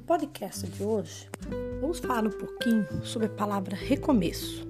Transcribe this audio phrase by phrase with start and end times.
[0.00, 1.28] podcast de hoje,
[1.80, 4.66] vamos falar um pouquinho sobre a palavra recomeço.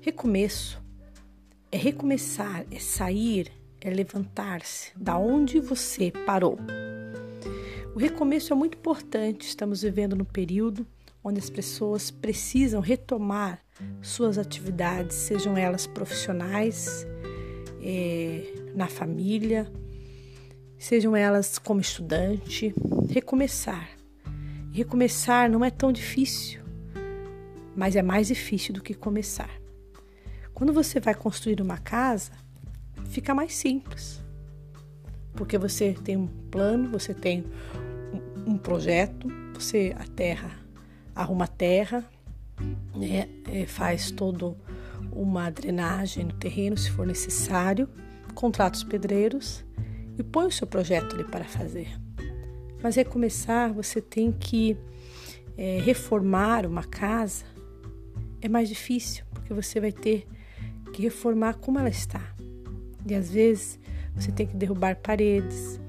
[0.00, 0.82] Recomeço
[1.72, 3.50] é recomeçar, é sair,
[3.80, 6.58] é levantar-se da onde você parou.
[7.94, 9.46] O recomeço é muito importante.
[9.46, 10.86] Estamos vivendo no período
[11.24, 13.60] onde as pessoas precisam retomar
[14.00, 17.06] suas atividades, sejam elas profissionais,
[17.82, 18.44] é,
[18.74, 19.70] na família,
[20.78, 22.74] sejam elas como estudante,
[23.08, 23.88] recomeçar.
[24.72, 26.60] Recomeçar não é tão difícil,
[27.74, 29.50] mas é mais difícil do que começar.
[30.52, 32.32] Quando você vai construir uma casa,
[33.08, 34.22] fica mais simples,
[35.34, 37.44] porque você tem um plano, você tem
[38.46, 40.50] um projeto, você a terra
[41.14, 42.04] arruma a terra,
[42.94, 44.56] né, é, faz todo
[45.10, 47.88] uma drenagem no terreno se for necessário,
[48.34, 49.64] contrata os pedreiros
[50.18, 51.88] e põe o seu projeto ali para fazer.
[52.82, 54.76] Mas recomeçar, você tem que
[55.56, 57.44] é, reformar uma casa,
[58.40, 60.26] é mais difícil, porque você vai ter
[60.92, 62.22] que reformar como ela está.
[63.06, 63.78] E às vezes
[64.14, 65.80] você tem que derrubar paredes,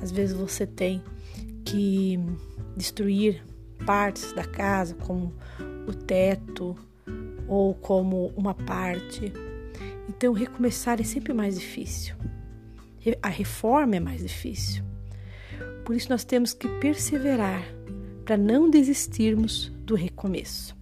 [0.00, 1.02] às vezes você tem
[1.64, 2.18] que
[2.76, 3.44] destruir
[3.84, 5.34] partes da casa, como
[5.86, 6.76] o teto
[7.46, 9.32] ou como uma parte.
[10.08, 12.16] Então, recomeçar é sempre mais difícil
[13.22, 14.84] a reforma é mais difícil.
[15.84, 17.62] Por isso, nós temos que perseverar
[18.24, 20.76] para não desistirmos do recomeço.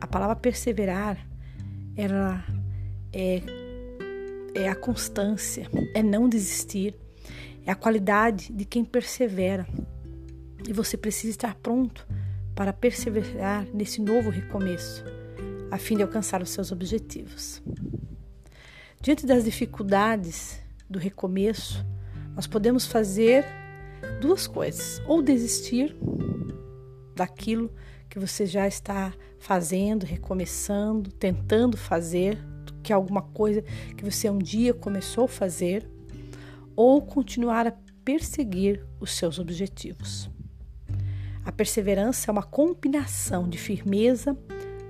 [0.00, 1.24] A palavra perseverar
[1.96, 2.44] ela
[3.12, 3.42] é,
[4.54, 6.94] é a constância, é não desistir,
[7.66, 9.66] é a qualidade de quem persevera.
[10.66, 12.06] E você precisa estar pronto
[12.54, 15.04] para perseverar nesse novo recomeço,
[15.70, 17.62] a fim de alcançar os seus objetivos.
[19.00, 21.84] Diante das dificuldades do recomeço,
[22.34, 23.44] nós podemos fazer
[24.20, 25.96] duas coisas: ou desistir
[27.14, 27.70] daquilo
[28.08, 32.38] que você já está fazendo, recomeçando, tentando fazer,
[32.82, 33.62] que é alguma coisa
[33.96, 35.88] que você um dia começou a fazer,
[36.74, 37.72] ou continuar a
[38.04, 40.30] perseguir os seus objetivos.
[41.44, 44.36] A perseverança é uma combinação de firmeza,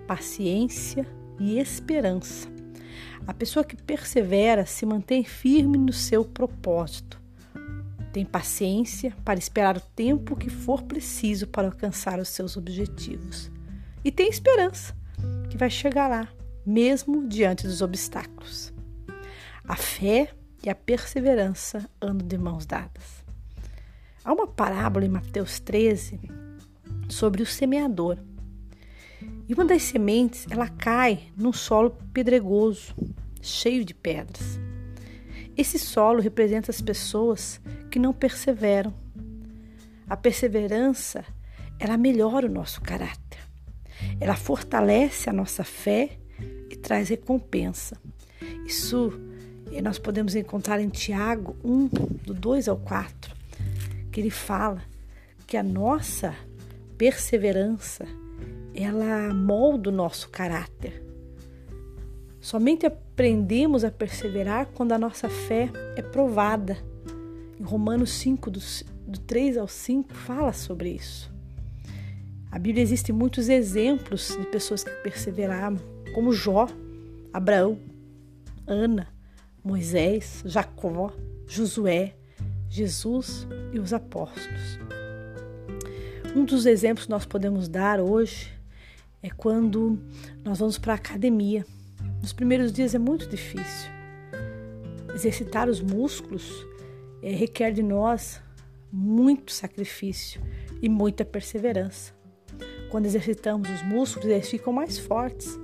[0.06, 1.06] paciência
[1.38, 2.57] e esperança.
[3.26, 7.20] A pessoa que persevera se mantém firme no seu propósito.
[8.12, 13.50] Tem paciência para esperar o tempo que for preciso para alcançar os seus objetivos.
[14.04, 14.96] E tem esperança
[15.50, 16.28] que vai chegar lá,
[16.64, 18.72] mesmo diante dos obstáculos.
[19.64, 20.30] A fé
[20.64, 23.24] e a perseverança andam de mãos dadas.
[24.24, 26.20] Há uma parábola em Mateus 13
[27.08, 28.18] sobre o semeador.
[29.48, 32.94] E uma das sementes, ela cai num solo pedregoso,
[33.40, 34.60] cheio de pedras.
[35.56, 37.58] Esse solo representa as pessoas
[37.90, 38.92] que não perseveram.
[40.06, 41.24] A perseverança,
[41.78, 43.40] ela melhora o nosso caráter.
[44.20, 46.18] Ela fortalece a nossa fé
[46.68, 47.96] e traz recompensa.
[48.66, 49.18] Isso
[49.72, 51.88] eh, nós podemos encontrar em Tiago 1,
[52.26, 53.34] do 2 ao 4,
[54.12, 54.82] que ele fala
[55.46, 56.36] que a nossa
[56.98, 58.06] perseverança
[58.84, 61.02] ela molda o nosso caráter.
[62.40, 66.78] Somente aprendemos a perseverar quando a nossa fé é provada.
[67.58, 68.60] Em Romanos 5, do,
[69.06, 71.30] do 3 ao 5, fala sobre isso.
[72.52, 75.76] A Bíblia existe muitos exemplos de pessoas que perseveraram,
[76.14, 76.68] como Jó,
[77.32, 77.78] Abraão,
[78.66, 79.08] Ana,
[79.62, 81.12] Moisés, Jacó,
[81.48, 82.14] Josué,
[82.68, 84.78] Jesus e os apóstolos.
[86.34, 88.57] Um dos exemplos que nós podemos dar hoje
[89.22, 89.98] é quando
[90.44, 91.64] nós vamos para a academia.
[92.20, 93.90] Nos primeiros dias é muito difícil.
[95.14, 96.66] Exercitar os músculos
[97.22, 98.40] é, requer de nós
[98.92, 100.40] muito sacrifício
[100.80, 102.12] e muita perseverança.
[102.90, 105.58] Quando exercitamos os músculos, eles ficam mais fortes.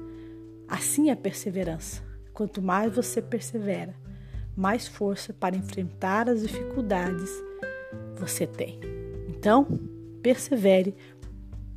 [0.69, 2.03] Assim é a perseverança.
[2.32, 3.95] Quanto mais você persevera,
[4.57, 7.30] mais força para enfrentar as dificuldades
[8.16, 8.80] você tem.
[9.28, 9.66] Então,
[10.22, 10.95] persevere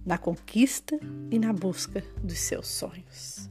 [0.08, 0.98] na conquista
[1.30, 3.50] e na busca dos seus sonhos.